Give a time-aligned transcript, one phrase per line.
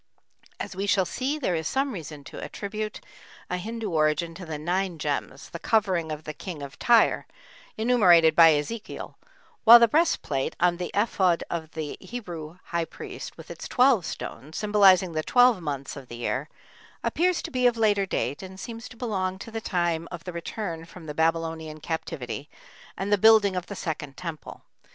[0.59, 3.01] As we shall see, there is some reason to attribute
[3.51, 7.27] a Hindu origin to the nine gems, "the covering" of the King of Tyre,
[7.77, 9.15] enumerated by Ezekiel,
[9.63, 14.57] while the breastplate on the ephod of the Hebrew high priest, with its twelve stones,
[14.57, 16.49] symbolizing the twelve months of the year,
[17.03, 20.33] appears to be of later date, and seems to belong to the time of the
[20.33, 22.49] return from the Babylonian Captivity
[22.97, 24.63] and the building of the second temple.